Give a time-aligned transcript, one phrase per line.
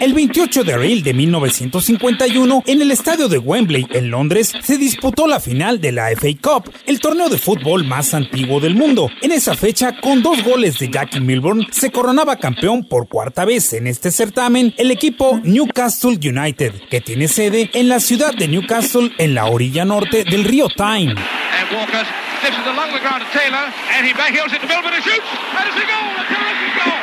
[0.00, 5.26] El 28 de abril de 1951, en el estadio de Wembley, en Londres, se disputó
[5.26, 9.10] la final de la FA Cup, el torneo de fútbol más antiguo del mundo.
[9.22, 13.72] En esa fecha, con dos goles de Jackie Milburn, se coronaba campeón por cuarta vez
[13.72, 19.12] en este certamen el equipo Newcastle United, que tiene sede en la ciudad de Newcastle,
[19.18, 21.14] en la orilla norte del río Tyne.
[26.36, 26.95] And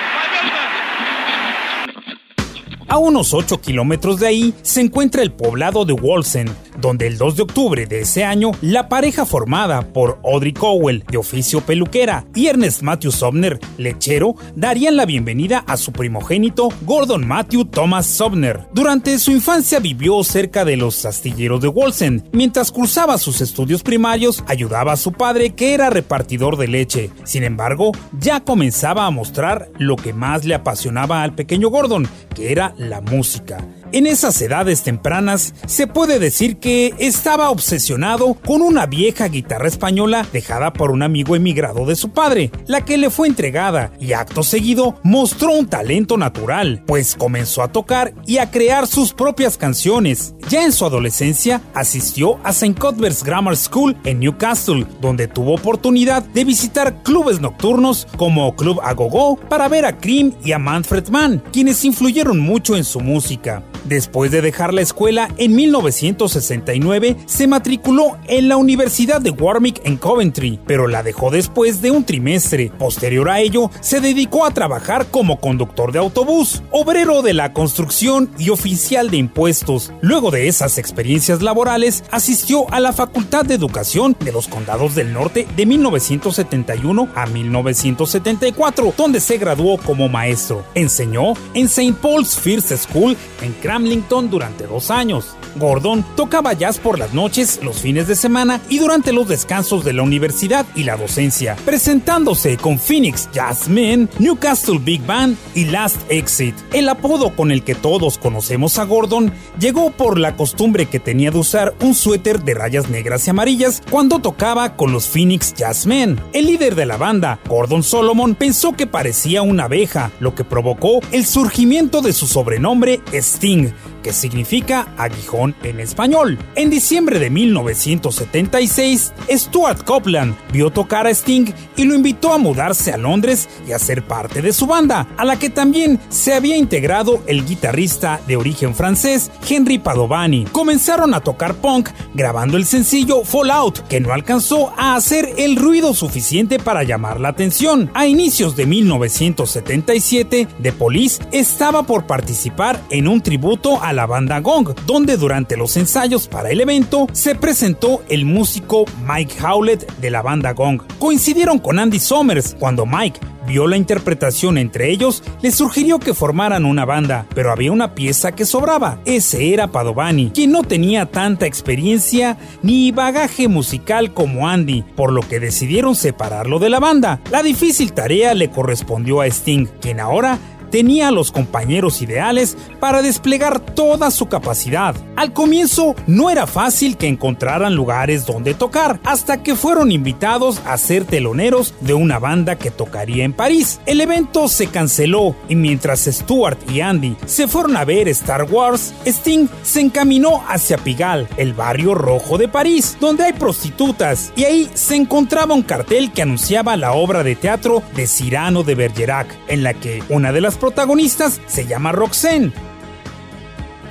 [2.94, 6.48] A unos 8 kilómetros de ahí se encuentra el poblado de Wolsen,
[6.80, 11.18] donde el 2 de octubre de ese año la pareja formada por Audrey Cowell, de
[11.18, 17.66] oficio peluquera, y Ernest Matthew Sobner, lechero, darían la bienvenida a su primogénito Gordon Matthew
[17.66, 18.62] Thomas Sobner.
[18.74, 22.30] Durante su infancia vivió cerca de los astilleros de Wolsen.
[22.32, 27.10] Mientras cursaba sus estudios primarios, ayudaba a su padre que era repartidor de leche.
[27.24, 32.52] Sin embargo, ya comenzaba a mostrar lo que más le apasionaba al pequeño Gordon, que
[32.52, 33.58] era la música.
[33.94, 40.25] En esas edades tempranas se puede decir que estaba obsesionado con una vieja guitarra española
[40.33, 44.41] dejada por un amigo emigrado de su padre, la que le fue entregada y acto
[44.41, 50.33] seguido mostró un talento natural, pues comenzó a tocar y a crear sus propias canciones.
[50.49, 52.73] Ya en su adolescencia asistió a St.
[52.73, 59.36] Cuthbert's Grammar School en Newcastle, donde tuvo oportunidad de visitar clubes nocturnos como Club Agogo
[59.36, 63.61] para ver a Cream y a Manfred Mann, quienes influyeron mucho en su música.
[63.86, 69.98] Después de dejar la escuela en 1969, se matriculó en la Universidad de Warwick en
[69.98, 72.71] Coventry, pero la dejó después de un trimestre.
[72.80, 78.30] Posterior a ello, se dedicó a trabajar como conductor de autobús, obrero de la construcción
[78.38, 79.92] y oficial de impuestos.
[80.02, 85.14] Luego de esas experiencias laborales, asistió a la Facultad de Educación de los Condados del
[85.14, 90.64] Norte de 1971 a 1974, donde se graduó como maestro.
[90.73, 91.95] Enseñó en St.
[92.02, 95.36] Paul's First School en Cramlington durante dos años.
[95.56, 99.94] Gordon tocaba jazz por las noches, los fines de semana y durante los descansos de
[99.94, 105.98] la universidad y la docencia, presentándose con Phoenix Jazz Men, Newcastle Big Band y Last
[106.10, 106.56] Exit.
[106.72, 111.32] El apodo con el que todos conocemos a Gordon llegó por la costumbre que tenía
[111.32, 115.88] de usar un suéter de rayas negras y amarillas cuando tocaba con los Phoenix Jazz
[115.88, 116.20] Men.
[116.33, 121.00] El líder de la banda, Gordon Solomon, pensó que parecía una abeja, lo que provocó
[121.12, 126.37] el surgimiento de su sobrenombre Sting, continue que significa aguijón en español.
[126.55, 132.91] En diciembre de 1976, Stuart Copeland vio tocar a Sting y lo invitó a mudarse
[132.91, 136.57] a Londres y a ser parte de su banda, a la que también se había
[136.57, 140.45] integrado el guitarrista de origen francés Henry Padovani.
[140.51, 145.94] Comenzaron a tocar punk grabando el sencillo Fallout, que no alcanzó a hacer el ruido
[145.94, 147.89] suficiente para llamar la atención.
[147.94, 154.39] A inicios de 1977, The Police estaba por participar en un tributo a la banda
[154.39, 160.09] Gong, donde durante los ensayos para el evento se presentó el músico Mike Howlett de
[160.09, 160.81] la banda Gong.
[161.00, 166.65] Coincidieron con Andy Somers cuando Mike vio la interpretación entre ellos, le sugirió que formaran
[166.65, 169.00] una banda, pero había una pieza que sobraba.
[169.06, 175.21] Ese era Padovani, quien no tenía tanta experiencia ni bagaje musical como Andy, por lo
[175.21, 177.21] que decidieron separarlo de la banda.
[177.31, 180.39] La difícil tarea le correspondió a Sting, quien ahora
[180.74, 184.95] tenía los compañeros ideales para desplegar toda su capacidad.
[185.16, 190.75] Al comienzo no era fácil que encontraran lugares donde tocar, hasta que fueron invitados a
[190.80, 193.81] ser teloneros de una banda que tocaría en París.
[193.86, 198.95] El evento se canceló y mientras Stuart y Andy se fueron a ver Star Wars,
[199.06, 204.71] Sting se encaminó hacia Pigalle, el barrio rojo de París, donde hay prostitutas, y ahí
[204.74, 209.62] se encontraba un cartel que anunciaba la obra de teatro de Cyrano de Bergerac, en
[209.62, 212.54] la que una de las protagonistas se llama Roxanne.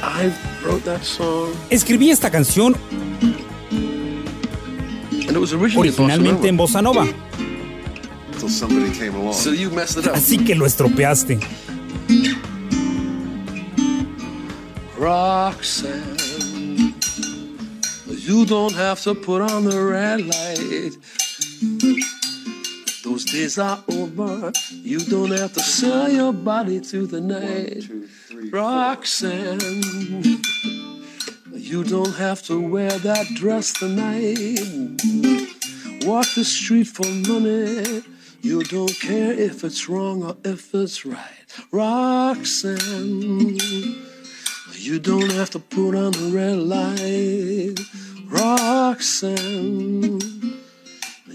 [0.00, 0.32] I
[0.64, 1.50] wrote that song.
[1.68, 2.74] Escribí esta canción
[5.28, 7.12] And it was originalmente en bossa came along.
[8.38, 9.34] nova.
[9.34, 10.14] So you messed it up.
[10.14, 11.40] así que lo estropeaste.
[14.98, 16.16] Roxanne,
[18.08, 20.96] you don't have to put on the red light.
[23.12, 24.50] Those days are over.
[24.70, 27.86] You don't have to sell your body to the night.
[28.50, 29.60] Roxanne,
[31.52, 34.60] You don't have to wear that dress tonight.
[36.06, 38.02] Walk the street for money.
[38.40, 41.46] You don't care if it's wrong or if it's right.
[41.70, 42.78] Roxanne,
[44.72, 47.78] you don't have to put on the red light.
[48.30, 50.18] Roxanne,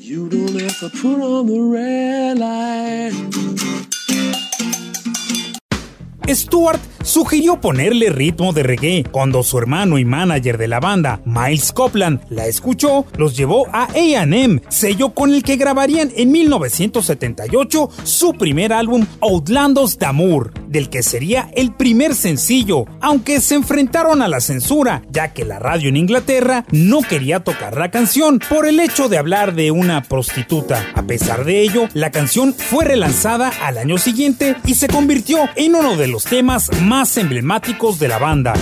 [0.07, 3.11] you don't have to put on the red light.
[6.33, 9.05] Stewart sugirió ponerle ritmo de reggae.
[9.09, 13.85] Cuando su hermano y manager de la banda, Miles Copland, la escuchó, los llevó a
[13.85, 21.01] AM, sello con el que grabarían en 1978 su primer álbum Outlandos d'Amour, del que
[21.01, 25.97] sería el primer sencillo, aunque se enfrentaron a la censura, ya que la radio en
[25.97, 30.85] Inglaterra no quería tocar la canción por el hecho de hablar de una prostituta.
[30.93, 35.75] A pesar de ello, la canción fue relanzada al año siguiente y se convirtió en
[35.75, 38.53] uno de los temas más emblemáticos de la banda.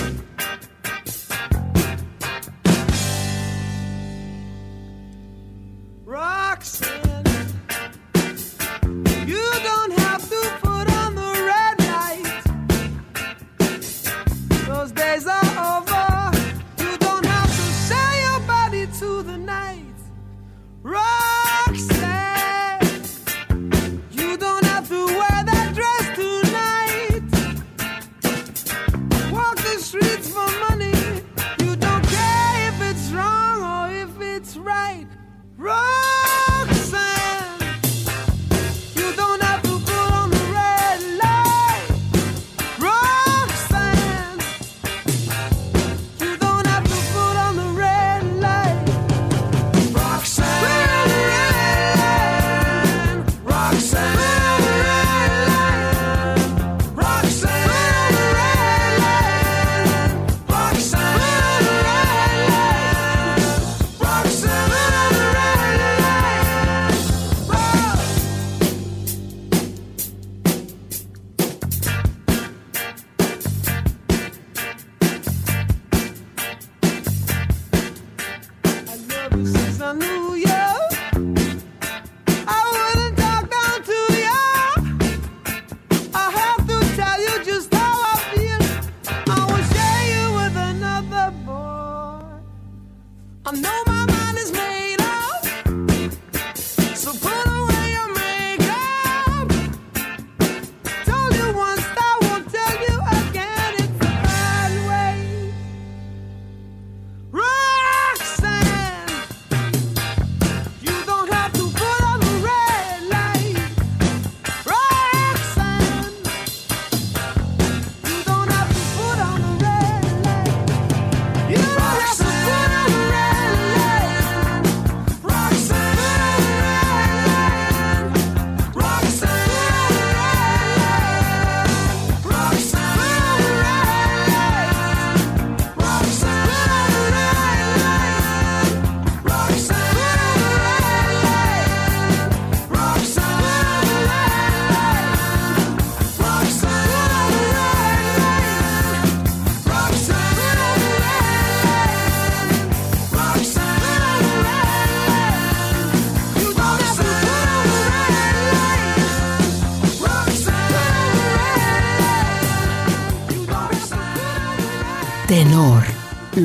[35.58, 36.05] Tenor.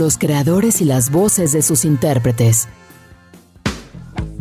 [0.02, 2.68] Los creadores y las voces de sus intérpretes.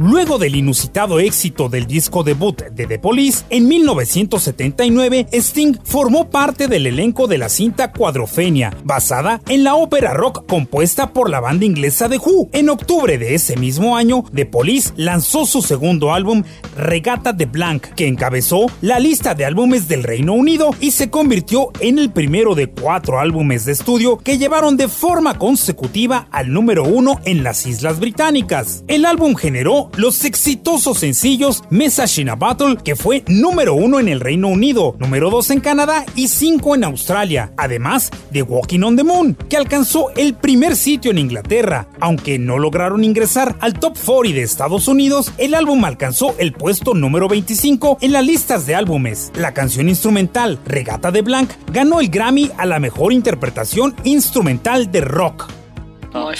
[0.03, 6.69] Luego del inusitado éxito del disco debut de The Police, en 1979 Sting formó parte
[6.69, 11.67] del elenco de la cinta Cuadrofenia, basada en la ópera rock compuesta por la banda
[11.67, 12.49] inglesa The Who.
[12.55, 16.45] En octubre de ese mismo año, The Police lanzó su segundo álbum,
[16.79, 21.73] Regata de Blanc, que encabezó la lista de álbumes del Reino Unido y se convirtió
[21.79, 26.85] en el primero de cuatro álbumes de estudio que llevaron de forma consecutiva al número
[26.85, 28.83] uno en las Islas Británicas.
[28.89, 34.09] El álbum generó los exitosos sencillos Message in a Battle, que fue número uno en
[34.09, 38.97] el Reino Unido, número dos en Canadá y cinco en Australia, además de Walking on
[38.97, 41.89] the Moon, que alcanzó el primer sitio en Inglaterra.
[42.01, 46.95] Aunque no lograron ingresar al top 40 de Estados Unidos, el álbum alcanzó el puesto
[46.95, 49.33] número 25 en las listas de álbumes.
[49.35, 55.01] La canción instrumental Regata de Blanc ganó el Grammy a la mejor interpretación instrumental de
[55.01, 55.60] rock.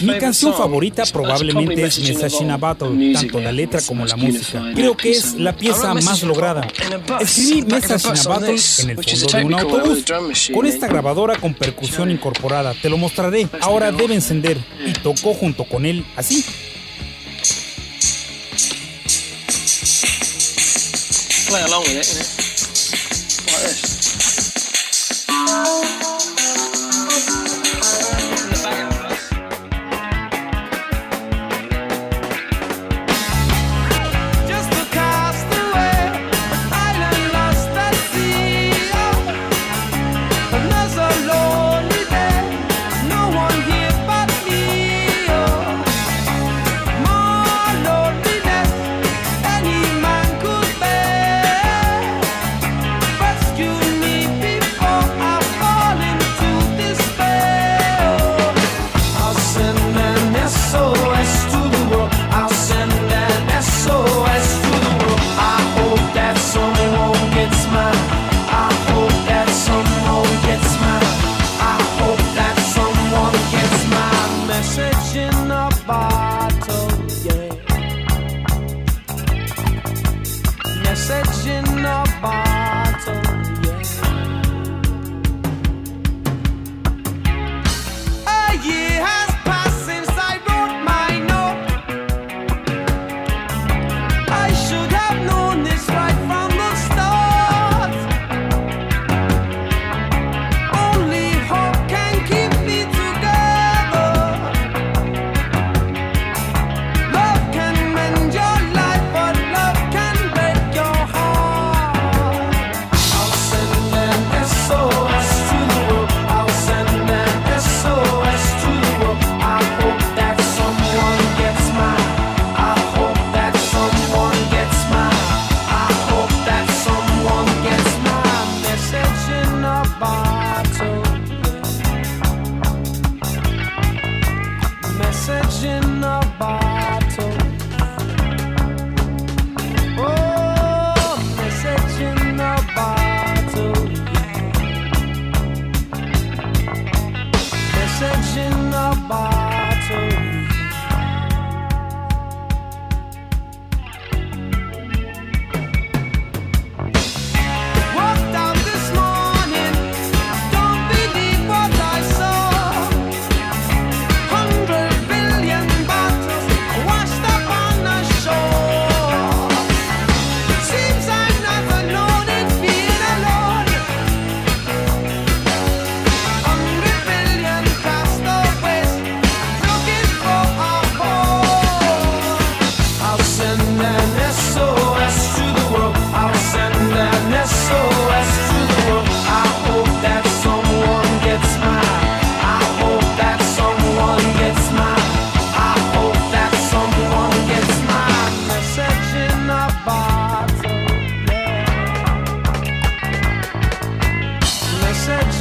[0.01, 4.65] Mi canción favorita probablemente es Mesashina Battle, tanto la letra como la música.
[4.75, 6.67] Creo que es la pieza más lograda.
[7.21, 10.05] Escribí Mesashina Battle en el fondo de un autobús,
[10.53, 12.75] con esta grabadora con percusión incorporada.
[12.81, 13.49] Te lo mostraré.
[13.61, 14.59] Ahora debe encender.
[14.85, 16.45] Y tocó junto con él así.
[21.49, 22.25] Play along with it, you know?
[23.47, 24.01] Like this.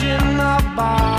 [0.10, 1.19] in the bar.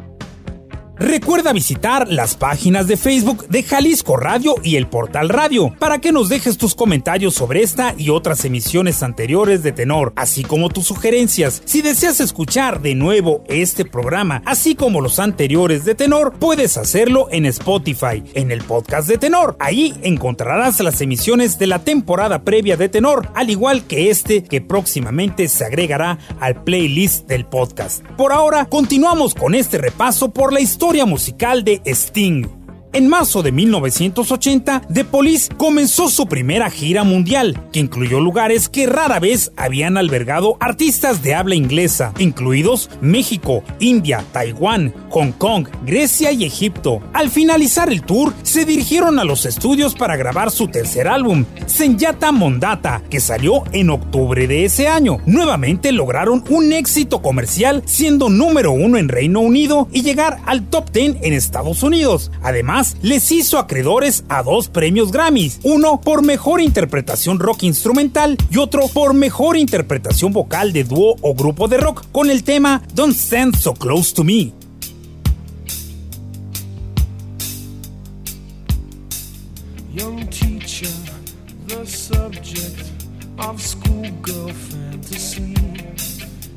[1.01, 6.11] Recuerda visitar las páginas de Facebook de Jalisco Radio y el Portal Radio para que
[6.11, 10.85] nos dejes tus comentarios sobre esta y otras emisiones anteriores de Tenor, así como tus
[10.85, 11.63] sugerencias.
[11.65, 17.29] Si deseas escuchar de nuevo este programa, así como los anteriores de Tenor, puedes hacerlo
[17.31, 19.55] en Spotify, en el podcast de Tenor.
[19.59, 24.61] Ahí encontrarás las emisiones de la temporada previa de Tenor, al igual que este que
[24.61, 28.05] próximamente se agregará al playlist del podcast.
[28.17, 32.60] Por ahora, continuamos con este repaso por la historia musical de Sting.
[32.93, 38.85] En marzo de 1980, The Police comenzó su primera gira mundial, que incluyó lugares que
[38.85, 46.33] rara vez habían albergado artistas de habla inglesa, incluidos México, India, Taiwán, Hong Kong, Grecia
[46.33, 47.01] y Egipto.
[47.13, 52.33] Al finalizar el tour, se dirigieron a los estudios para grabar su tercer álbum, Senyata
[52.33, 55.19] Mondata, que salió en octubre de ese año.
[55.25, 60.91] Nuevamente lograron un éxito comercial, siendo número uno en Reino Unido y llegar al top
[60.91, 62.31] 10 en Estados Unidos.
[62.41, 68.57] Además, les hizo acreedores a dos premios Grammys, uno por mejor interpretación rock instrumental y
[68.57, 73.15] otro por mejor interpretación vocal de dúo o grupo de rock con el tema Don't
[73.15, 74.53] Stand So Close to Me.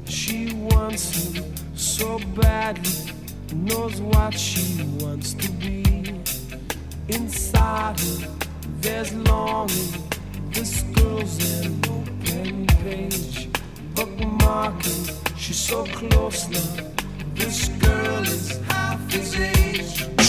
[0.07, 1.35] She wants
[1.75, 2.90] so badly,
[3.52, 5.84] knows what she wants to be.
[7.08, 8.28] Inside her,
[8.80, 9.92] there's longing.
[10.52, 13.49] This girl's an open page,
[13.92, 15.37] bookmarking.
[15.37, 16.87] She's so close now.
[17.34, 20.24] This girl is half his age.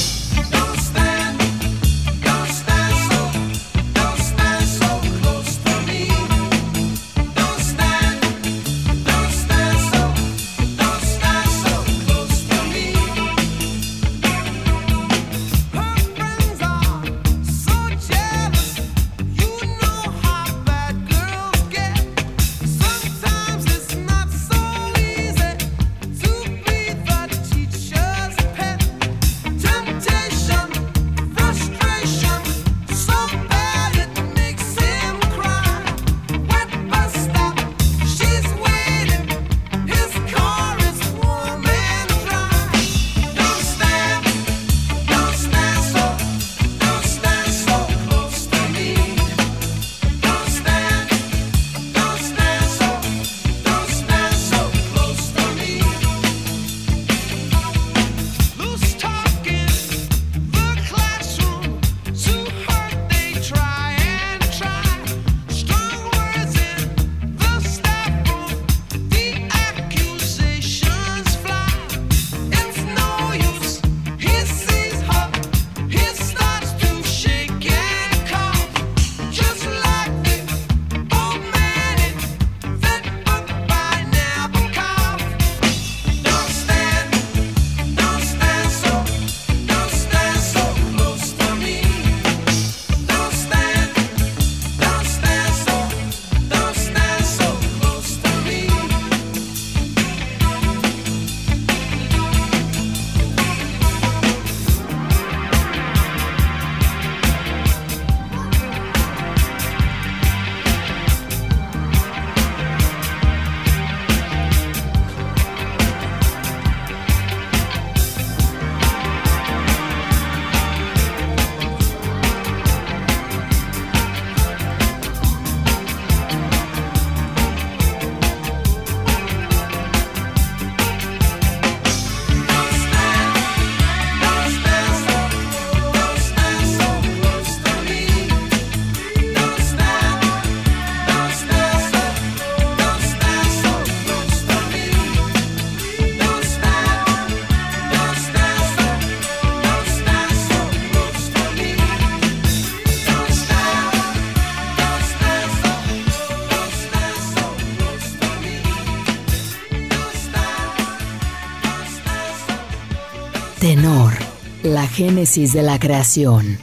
[164.96, 166.58] Génesis de la creación.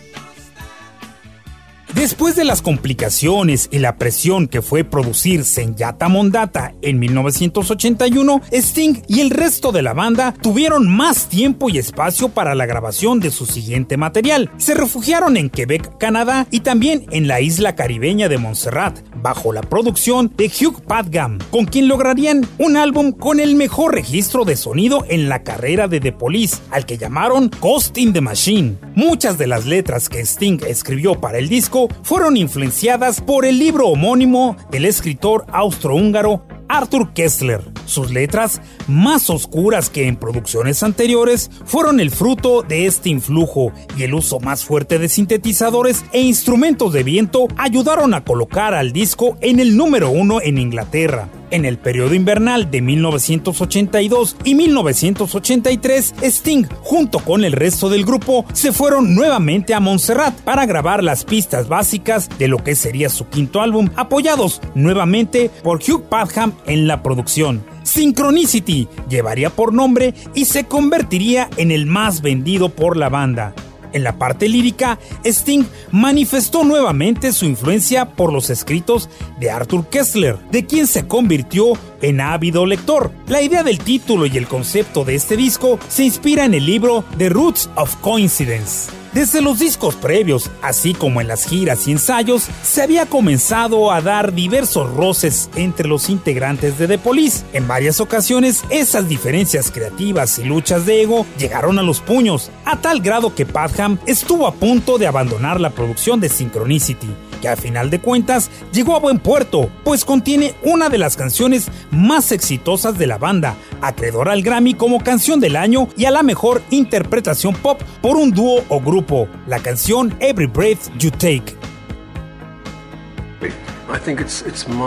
[1.95, 9.03] Después de las complicaciones y la presión que fue producir Senyata Mondata en 1981, Sting
[9.09, 13.31] y el resto de la banda tuvieron más tiempo y espacio para la grabación de
[13.31, 14.51] su siguiente material.
[14.57, 19.63] Se refugiaron en Quebec, Canadá y también en la isla caribeña de Montserrat, bajo la
[19.63, 25.05] producción de Hugh Padgham, con quien lograrían un álbum con el mejor registro de sonido
[25.09, 28.77] en la carrera de The Police, al que llamaron Ghost in the Machine.
[28.95, 33.89] Muchas de las letras que Sting escribió para el disco fueron influenciadas por el libro
[33.89, 37.61] homónimo del escritor austrohúngaro Arthur Kessler.
[37.85, 44.05] Sus letras, más oscuras que en producciones anteriores, fueron el fruto de este influjo y
[44.05, 49.37] el uso más fuerte de sintetizadores e instrumentos de viento ayudaron a colocar al disco
[49.43, 51.29] en el número uno en Inglaterra.
[51.53, 58.47] En el periodo invernal de 1982 y 1983, Sting, junto con el resto del grupo,
[58.55, 63.29] se fueron nuevamente a Montserrat para grabar las pistas básicas de lo que sería su
[63.29, 67.63] quinto álbum, apoyados nuevamente por Hugh Padgham en la producción.
[67.83, 73.55] Synchronicity llevaría por nombre y se convertiría en el más vendido por la banda.
[73.93, 80.39] En la parte lírica, Sting manifestó nuevamente su influencia por los escritos de Arthur Kessler,
[80.51, 83.13] de quien se convirtió en ávido lector.
[83.27, 87.05] La idea del título y el concepto de este disco se inspira en el libro
[87.19, 89.02] The Roots of Coincidence.
[89.13, 94.01] Desde los discos previos, así como en las giras y ensayos, se había comenzado a
[94.01, 97.45] dar diversos roces entre los integrantes de The Police.
[97.53, 102.81] En varias ocasiones, esas diferencias creativas y luchas de ego llegaron a los puños, a
[102.81, 107.11] tal grado que Padham estuvo a punto de abandonar la producción de Synchronicity
[107.43, 111.71] que a final de cuentas llegó a buen puerto, pues contiene una de las canciones
[111.91, 116.23] más exitosas de la banda, acreedora al Grammy como canción del año y a la
[116.23, 121.57] mejor interpretación pop por un dúo o grupo, la canción Every Breath You Take.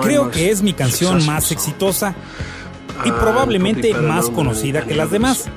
[0.02, 2.15] Creo que es mi canción más exitosa
[3.04, 5.50] y probablemente más conocida que las demás.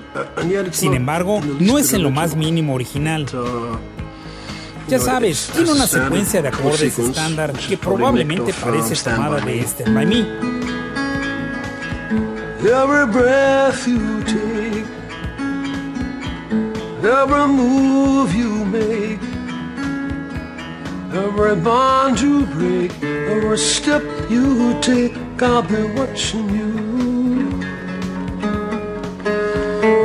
[0.72, 3.26] Sin embargo, no es en lo más mínimo original.
[4.88, 10.06] Ya sabes, tiene una secuencia de acordes estándar que probablemente parece tomada de Stand By
[10.06, 10.26] Me.
[12.60, 14.86] Every breath you take,
[17.04, 19.20] every move you make,
[21.12, 27.60] every bond you break, every step you take, I'll be watching you.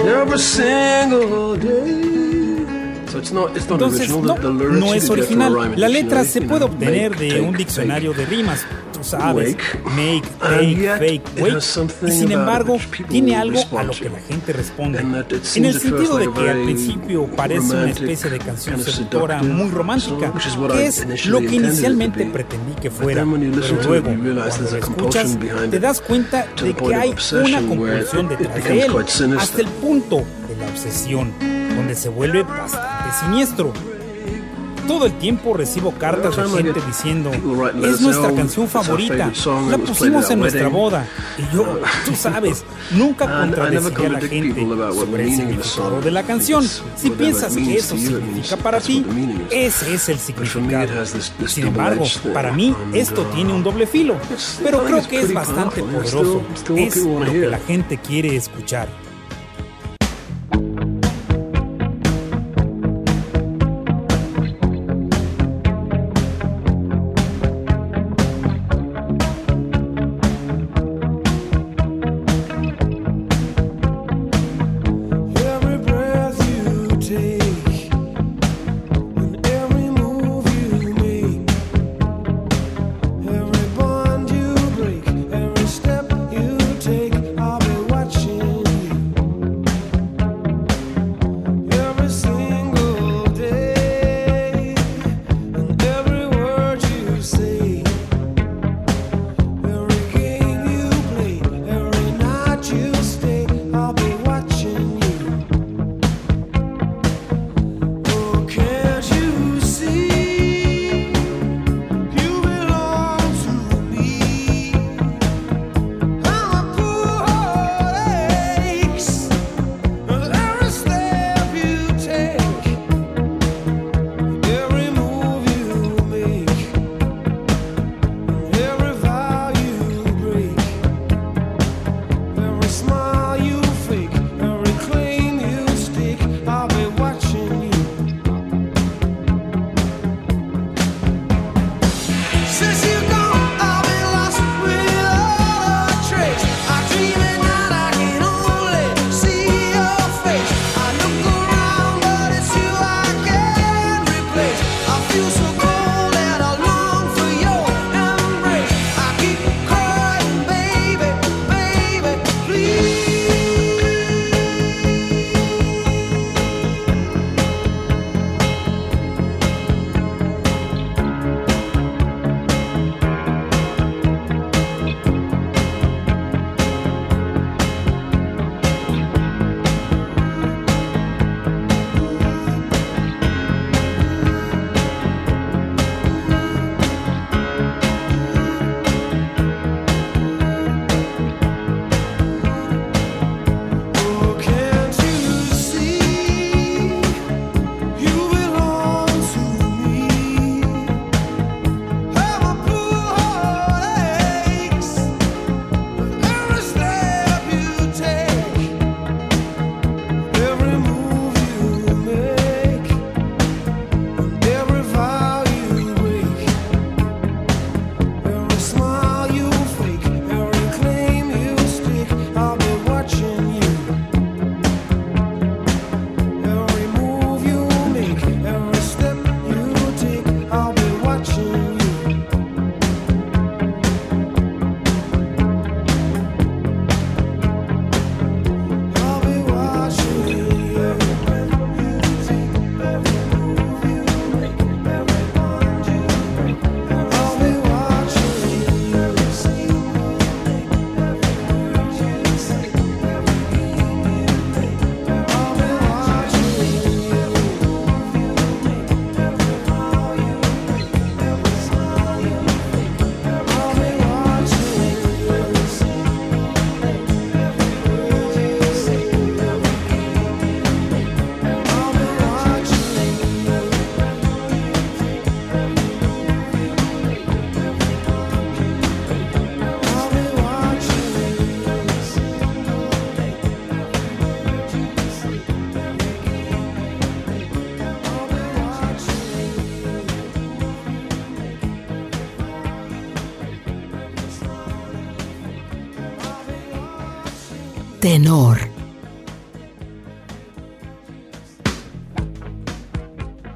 [0.06, 2.13] Every single day.
[3.14, 5.74] Entonces, no, no es original.
[5.76, 9.56] La letra se puede obtener de un diccionario de rimas, tú sabes,
[9.96, 12.78] make, take, fake, wake, y sin embargo
[13.10, 15.00] tiene algo a lo que la gente responde.
[15.00, 20.34] En el sentido de que al principio parece una especie de canción seductora muy romántica,
[20.72, 25.38] que es lo que inicialmente pretendí que fuera, pero luego, cuando la escuchas,
[25.70, 28.92] te das cuenta de que hay una compulsión detrás de él,
[29.38, 31.34] hasta el punto de la obsesión
[31.76, 33.72] donde se vuelve bastante siniestro.
[34.88, 37.32] Todo el tiempo recibo cartas de gente diciendo,
[37.82, 39.32] es nuestra canción favorita,
[39.70, 41.08] la pusimos en nuestra boda.
[41.38, 44.62] Y yo, tú sabes, nunca contradeciría a la gente
[44.94, 46.68] sobre el significado de la canción.
[46.98, 49.06] Si piensas que eso significa para ti,
[49.50, 51.06] ese es el significado.
[51.48, 54.18] Sin embargo, para mí esto tiene un doble filo,
[54.62, 56.44] pero creo que es bastante poderoso.
[56.76, 58.90] Es lo que la gente quiere escuchar.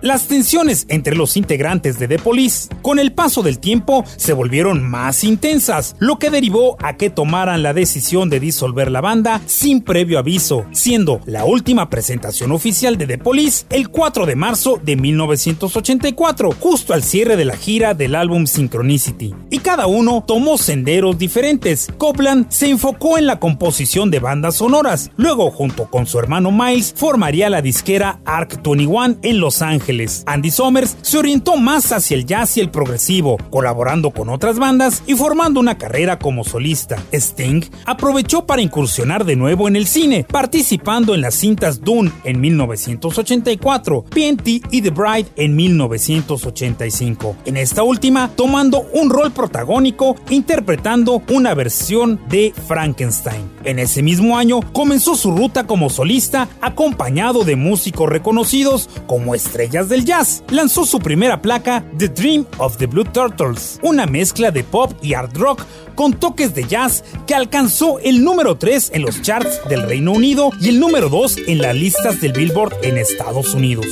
[0.08, 4.90] Las tensiones entre los integrantes de The Police con el paso del tiempo se volvieron
[4.90, 9.82] más intensas, lo que derivó a que tomaran la decisión de disolver la banda sin
[9.82, 14.96] previo aviso, siendo la última presentación oficial de The Police el 4 de marzo de
[14.96, 19.36] 1984, justo al cierre de la gira del álbum Synchronicity.
[19.50, 21.90] Y cada uno tomó senderos diferentes.
[21.98, 26.94] Copland se enfocó en la composición de bandas sonoras, luego junto con su hermano Miles
[26.96, 30.24] formaría la disquera Arc 21 en Los Ángeles.
[30.26, 35.02] Andy Somers se orientó más hacia el jazz y el progresivo, colaborando con otras bandas
[35.08, 37.02] y formando una carrera como solista.
[37.12, 42.40] Sting aprovechó para incursionar de nuevo en el cine, participando en las cintas Dune en
[42.40, 47.36] 1984, PNT y The Bride en 1985.
[47.46, 53.50] En esta última, tomando un rol protagónico interpretando una versión de Frankenstein.
[53.64, 59.90] En ese mismo año comenzó su ruta como solista acompañado de músicos reconocidos como estrellas
[59.90, 64.66] del jazz, lanzó su primera placa, The Dream of the Blue Turtles, una mezcla de
[64.66, 65.64] pop y art rock
[65.96, 70.50] con toques de jazz que alcanzó el número 3 en los charts del Reino Unido
[70.60, 73.88] y el número 2 en las listas del Billboard en Estados Unidos.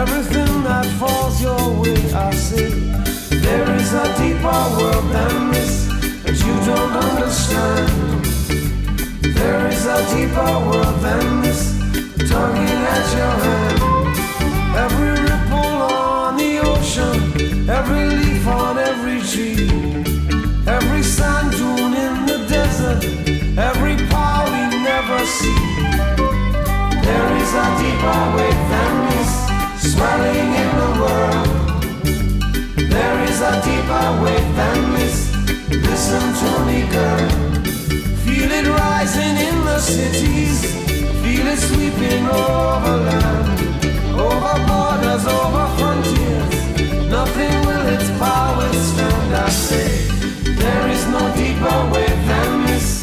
[0.00, 2.70] Everything that falls your way, I see.
[3.44, 5.74] There is a deeper world than this
[6.24, 7.88] that you don't understand.
[9.40, 11.62] There is a deeper world than this,
[12.30, 13.78] tugging at your hand.
[14.84, 19.68] Every ripple on the ocean, every leaf on every tree,
[20.76, 23.04] every sand dune in the desert,
[23.68, 25.60] every power we never see.
[27.06, 29.09] There is a deeper wave than this
[30.00, 31.48] swelling in the world.
[32.94, 35.16] There is a deeper wave than this.
[35.88, 37.28] Listen to me, girl.
[38.24, 40.56] Feel it rising in the cities.
[41.22, 43.48] Feel it sweeping over land,
[44.26, 46.56] over borders, over frontiers.
[47.16, 49.34] Nothing will its power stand.
[49.34, 49.90] I say
[50.62, 52.99] there is no deeper wave than this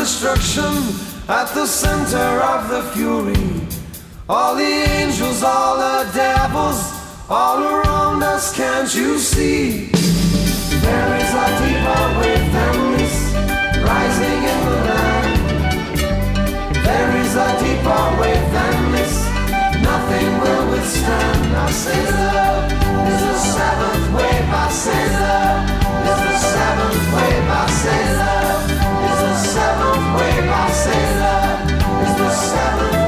[0.00, 0.72] destruction,
[1.28, 3.50] at the center of the fury,
[4.30, 6.80] all the angels, all the devils,
[7.28, 9.90] all around us, can't you see?
[10.84, 13.16] There is a deeper wave than this
[13.84, 15.32] rising in the land.
[16.86, 19.14] There is a deeper wave than this.
[19.84, 21.44] Nothing will withstand.
[21.54, 22.72] I say love
[23.12, 24.48] is the seventh wave.
[24.64, 25.60] I say love
[26.10, 27.48] is the seventh wave.
[27.60, 28.39] I say love
[30.86, 30.94] wave.
[30.94, 32.99] I say love is the seventh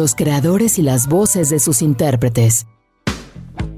[0.00, 2.66] los creadores y las voces de sus intérpretes.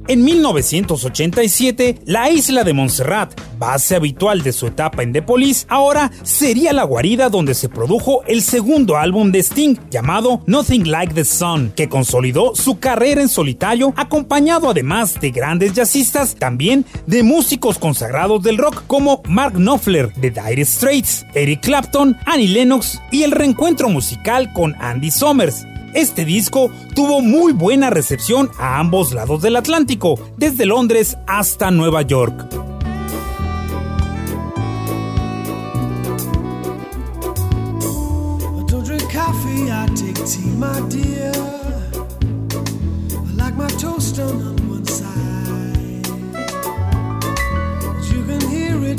[0.08, 6.10] En 1987, la isla de Montserrat, base habitual de su etapa en The Police, ahora
[6.24, 11.24] sería la guarida donde se produjo el segundo álbum de Sting llamado Nothing Like the
[11.24, 17.78] Sun, que consolidó su carrera en solitario, acompañado además de grandes jazzistas, también de músicos
[17.78, 23.30] consagrados del rock como Mark Knopfler de Dire Straits, Eric Clapton, Annie Lennox y el
[23.30, 29.56] reencuentro musical con Andy Summers, este disco tuvo muy buena recepción a ambos lados del
[29.56, 32.46] Atlántico, desde Londres hasta Nueva York.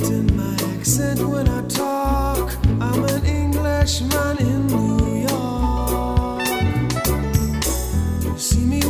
[0.10, 2.52] in my accent when I talk.
[2.80, 4.93] I'm an Englishman in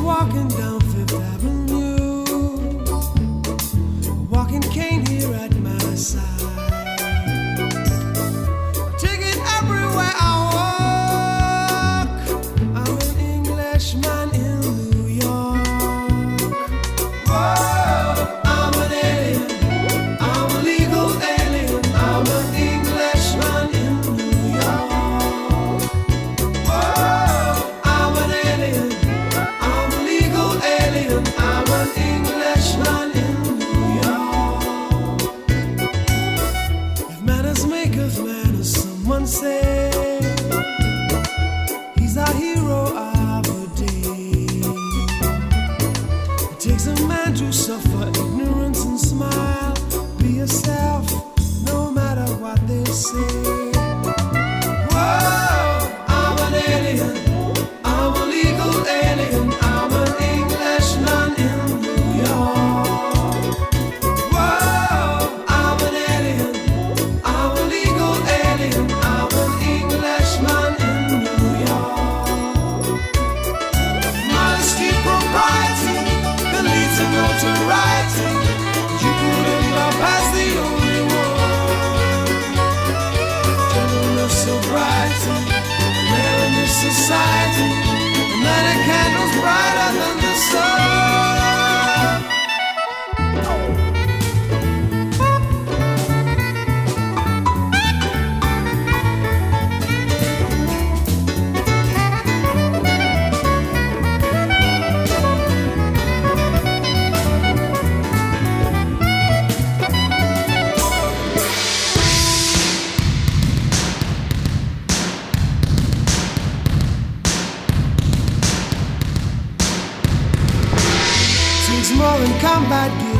[0.03, 2.25] walking down Fifth Avenue,
[4.29, 4.72] walking.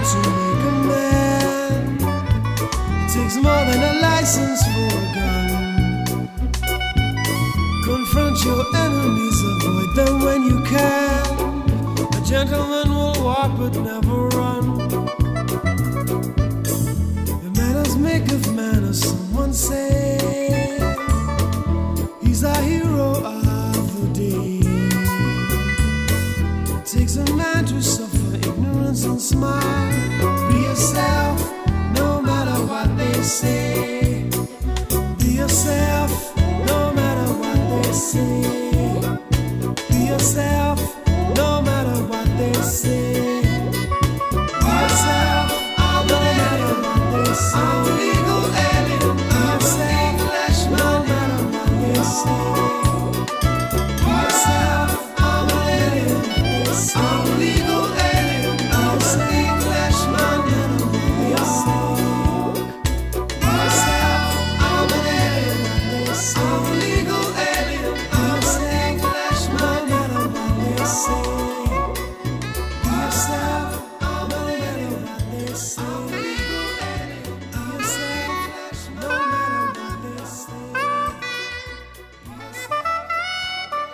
[0.04, 0.43] to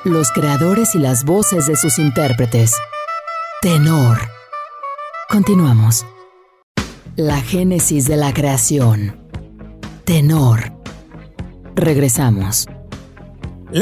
[0.04, 2.74] los creadores y las voces de sus intérpretes.
[3.62, 4.18] Tenor.
[5.30, 6.06] Continuamos.
[7.16, 9.20] La génesis de la creación.
[10.06, 10.72] Tenor.
[11.76, 12.68] Regresamos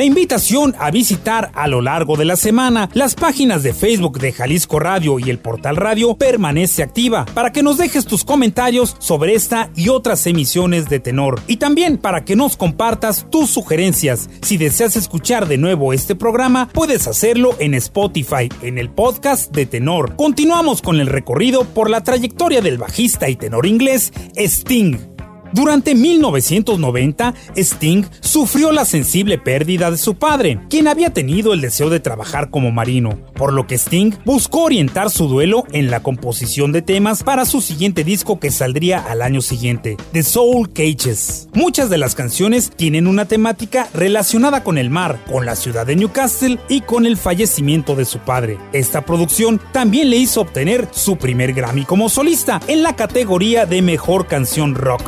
[0.04, 4.80] invitación a visitar a lo largo de la semana las páginas de Facebook de Jalisco
[4.80, 9.70] Radio y el portal radio permanece activa para que nos dejes tus comentarios sobre esta
[9.76, 14.30] y otras emisiones de tenor y también para que nos compartas tus sugerencias.
[14.42, 19.66] Si deseas escuchar de nuevo este programa, puedes hacerlo en Spotify, en el podcast de
[19.66, 20.16] tenor.
[20.16, 25.17] Continuamos con el recorrido por la trayectoria del bajista y tenor inglés Sting.
[25.54, 31.90] Durante 1990, Sting sufrió la sensible pérdida de su padre, quien había tenido el deseo
[31.90, 36.72] de trabajar como marino, por lo que Sting buscó orientar su duelo en la composición
[36.72, 41.50] de temas para su siguiente disco que saldría al año siguiente, The Soul Cages.
[41.54, 45.96] Muchas de las canciones tienen una temática relacionada con el mar, con la ciudad de
[45.96, 48.58] Newcastle y con el fallecimiento de su padre.
[48.74, 53.82] Esta producción también le hizo obtener su primer Grammy como solista en la categoría de
[53.82, 55.04] Mejor Canción Rock.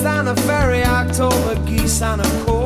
[0.00, 2.59] Priests on a ferry, October geese on a cold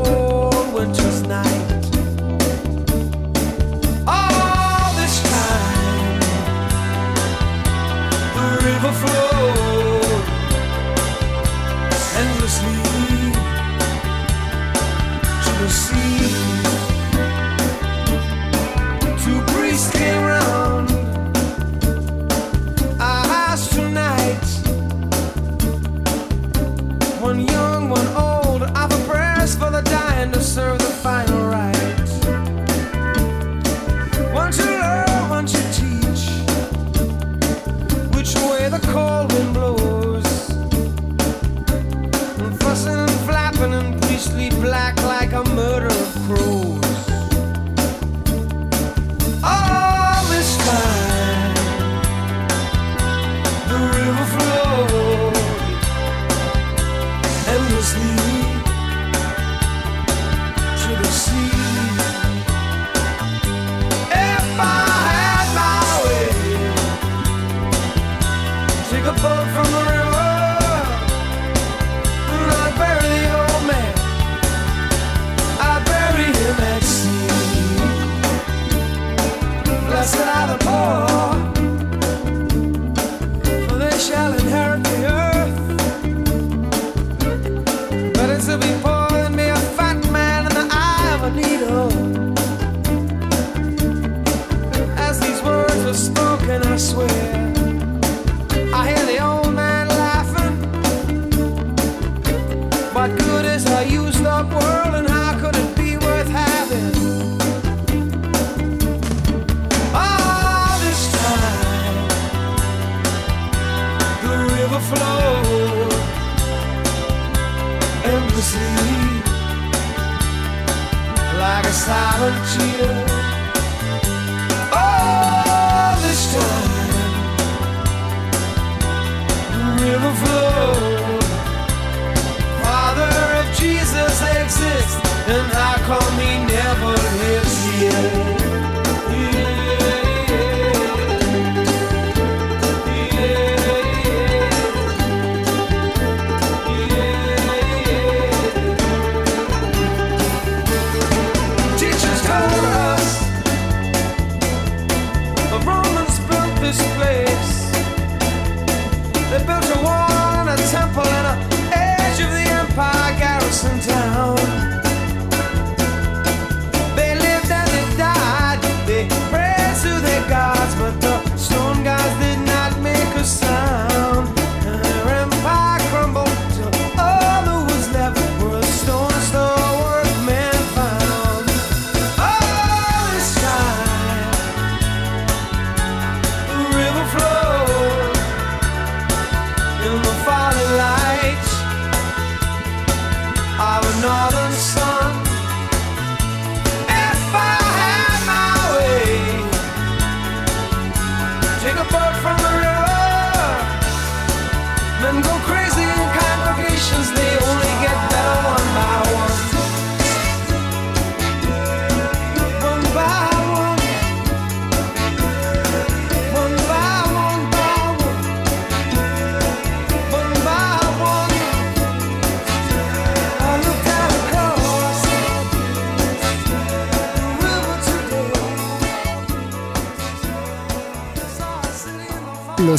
[96.75, 97.13] I swear,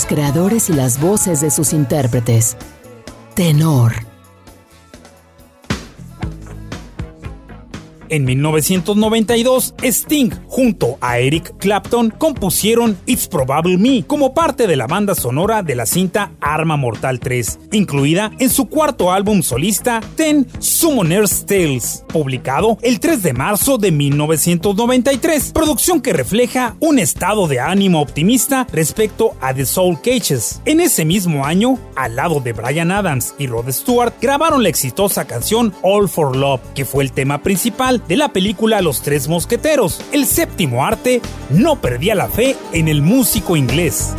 [0.05, 2.57] creadores y las voces de sus intérpretes.
[3.33, 4.04] Tenor.
[8.09, 14.87] En 1992, Sting junto a Eric Clapton compusieron It's Probable Me como parte de la
[14.87, 20.47] banda sonora de la cinta Arma Mortal 3, incluida en su cuarto álbum solista Ten
[20.59, 27.59] Summoner's Tales, publicado el 3 de marzo de 1993, producción que refleja un estado de
[27.59, 30.61] ánimo optimista respecto a The Soul Cages.
[30.65, 35.25] En ese mismo año, al lado de Brian Adams y Rod Stewart, grabaron la exitosa
[35.25, 40.01] canción All for Love, que fue el tema principal de la película Los Tres Mosqueteros.
[40.11, 44.13] El séptimo arte no perdía la fe en el músico inglés.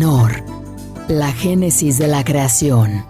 [0.00, 0.42] Nicanor,
[1.08, 3.09] la génesis de la creación.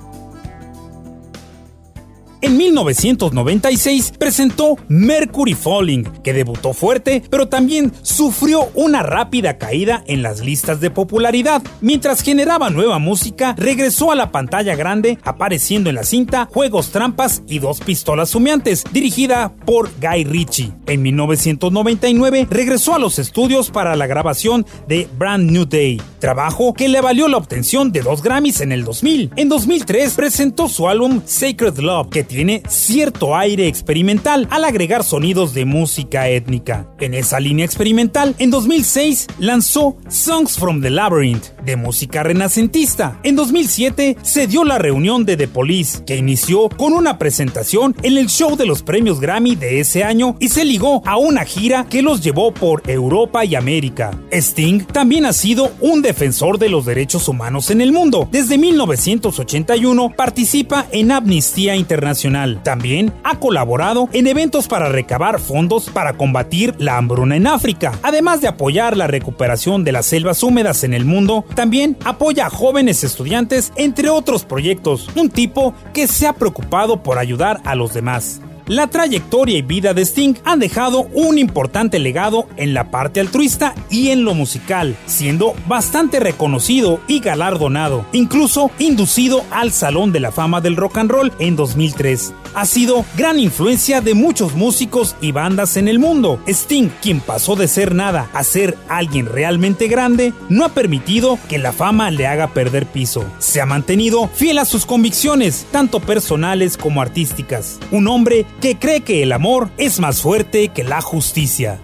[2.42, 10.22] En 1996 presentó Mercury Falling, que debutó fuerte, pero también sufrió una rápida caída en
[10.22, 11.62] las listas de popularidad.
[11.82, 17.42] Mientras generaba nueva música, regresó a la pantalla grande, apareciendo en la cinta Juegos Trampas
[17.46, 20.72] y Dos Pistolas Humeantes, dirigida por Guy Ritchie.
[20.86, 26.88] En 1999 regresó a los estudios para la grabación de Brand New Day, trabajo que
[26.88, 29.32] le valió la obtención de dos Grammys en el 2000.
[29.36, 35.52] En 2003 presentó su álbum Sacred Love, que tiene cierto aire experimental al agregar sonidos
[35.52, 36.86] de música étnica.
[37.00, 43.18] En esa línea experimental, en 2006 lanzó Songs from the Labyrinth, de música renacentista.
[43.24, 48.16] En 2007 se dio la reunión de The Police, que inició con una presentación en
[48.16, 51.86] el show de los premios Grammy de ese año y se ligó a una gira
[51.90, 54.12] que los llevó por Europa y América.
[54.30, 58.28] Sting también ha sido un defensor de los derechos humanos en el mundo.
[58.30, 62.19] Desde 1981 participa en Amnistía Internacional.
[62.62, 67.92] También ha colaborado en eventos para recabar fondos para combatir la hambruna en África.
[68.02, 72.50] Además de apoyar la recuperación de las selvas húmedas en el mundo, también apoya a
[72.50, 75.08] jóvenes estudiantes, entre otros proyectos.
[75.14, 78.40] Un tipo que se ha preocupado por ayudar a los demás.
[78.70, 83.74] La trayectoria y vida de Sting han dejado un importante legado en la parte altruista
[83.90, 90.30] y en lo musical, siendo bastante reconocido y galardonado, incluso inducido al Salón de la
[90.30, 92.32] Fama del Rock and Roll en 2003.
[92.54, 96.40] Ha sido gran influencia de muchos músicos y bandas en el mundo.
[96.46, 101.58] Sting, quien pasó de ser nada a ser alguien realmente grande, no ha permitido que
[101.58, 103.24] la fama le haga perder piso.
[103.38, 107.78] Se ha mantenido fiel a sus convicciones, tanto personales como artísticas.
[107.90, 111.80] Un hombre que cree que el amor es más fuerte que la justicia.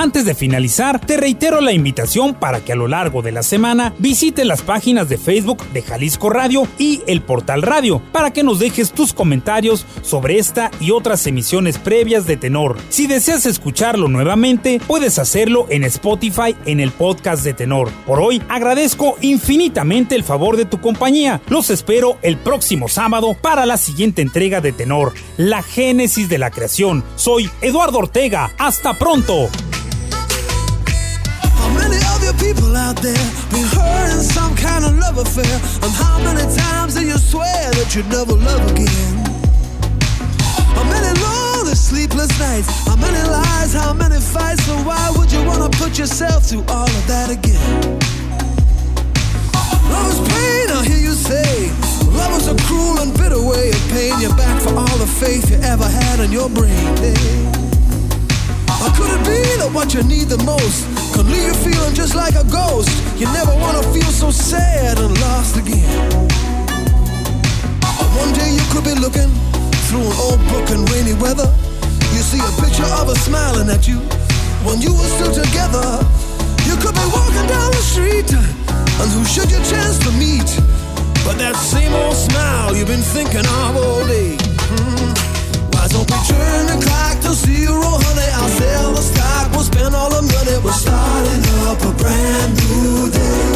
[0.00, 3.92] Antes de finalizar, te reitero la invitación para que a lo largo de la semana
[3.98, 8.60] visites las páginas de Facebook de Jalisco Radio y el Portal Radio para que nos
[8.60, 12.76] dejes tus comentarios sobre esta y otras emisiones previas de Tenor.
[12.90, 17.90] Si deseas escucharlo nuevamente, puedes hacerlo en Spotify en el podcast de Tenor.
[18.06, 21.40] Por hoy agradezco infinitamente el favor de tu compañía.
[21.48, 26.52] Los espero el próximo sábado para la siguiente entrega de Tenor, la génesis de la
[26.52, 27.02] creación.
[27.16, 28.52] Soy Eduardo Ortega.
[28.58, 29.48] Hasta pronto.
[31.74, 35.56] Many of you people out there been hurt in some kind of love affair?
[35.82, 39.14] And how many times do you swear that you'd never love again?
[40.76, 42.68] How many lonely, sleepless nights?
[42.86, 43.72] How many lies?
[43.74, 44.64] How many fights?
[44.66, 47.98] So why would you wanna put yourself through all of that again?
[49.90, 51.70] Love is pain, I hear you say.
[52.12, 55.50] Love is a cruel and bitter way of paying you back for all the faith
[55.50, 56.96] you ever had in your brain.
[56.98, 57.67] Hey.
[58.82, 62.14] Or could it be that what you need the most could leave you feeling just
[62.14, 62.90] like a ghost?
[63.18, 66.28] You never wanna feel so sad and lost again.
[68.18, 69.30] One day you could be looking
[69.86, 71.48] through an old book in rainy weather.
[72.12, 73.98] You see a picture of her smiling at you
[74.66, 76.04] when you were still together.
[76.66, 80.50] You could be walking down the street, and who should you chance to meet?
[81.24, 84.36] But that same old smile you've been thinking of all day.
[84.40, 85.17] Hmm.
[85.88, 88.28] Why don't we turn the clock to zero, honey?
[88.36, 90.60] I'll sell the stock, we'll spend all the money.
[90.60, 93.48] We're starting up a brand new day.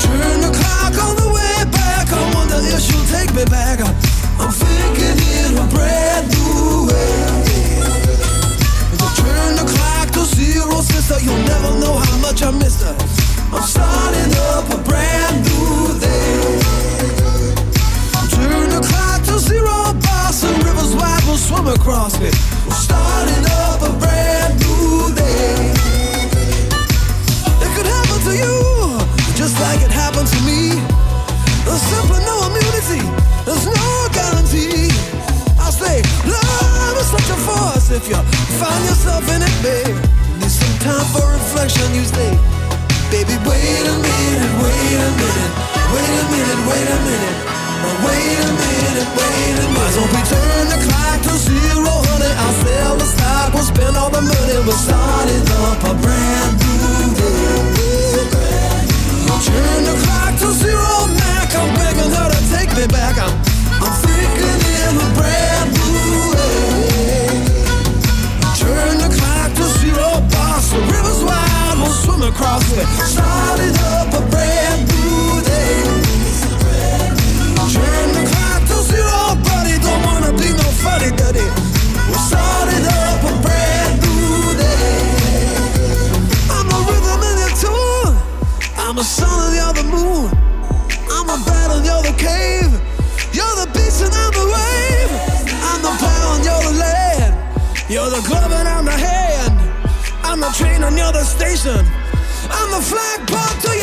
[0.00, 2.08] Turn the clock on the way back.
[2.08, 3.84] I wonder if she'll take me back.
[4.40, 7.84] I'm thinking in a brand new way.
[9.20, 11.20] Turn the clock to zero, sister.
[11.20, 12.96] You'll never know how much I missed her.
[13.52, 16.17] I'm starting up a brand new day.
[21.38, 22.30] Swim across me.
[22.66, 25.70] We're starting up a brand new day.
[27.62, 28.58] It could happen to you,
[29.38, 30.74] just like it happened to me.
[31.62, 33.02] There's simply no immunity,
[33.46, 34.90] there's no guarantee.
[35.62, 38.18] I say, love is such a force if you
[38.58, 39.96] find yourself in it, babe.
[40.42, 42.34] Need some time for reflection, you say.
[43.14, 45.52] Baby, wait a minute, wait a minute,
[45.94, 47.57] wait a minute, wait a minute.
[47.82, 50.10] Now wait a minute, wait a minute.
[50.14, 52.32] We turn the clock to zero, honey?
[52.42, 54.58] I'll sell the stock, we'll spend all the money.
[54.66, 58.26] We're starting up a brand new day.
[59.46, 61.54] Turn the clock to zero, Mac.
[61.54, 63.16] I'm begging her to take me back.
[63.18, 63.30] I'm,
[63.82, 66.34] I'm thinking in brand new.
[68.58, 70.70] Turn the clock to zero, boss.
[70.74, 73.77] The river's wide, we'll swim across it.
[98.22, 99.54] the glove and I'm the hand.
[100.24, 101.86] I'm the train on the other station.
[102.50, 103.77] I'm the flagpole to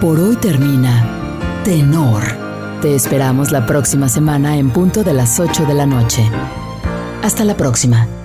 [0.00, 2.22] Por hoy termina Tenor.
[2.80, 6.26] Te esperamos la próxima semana en punto de las 8 de la noche.
[7.22, 8.19] Hasta la próxima.